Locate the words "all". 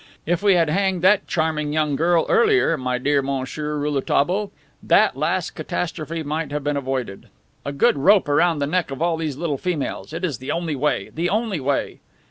8.99-9.15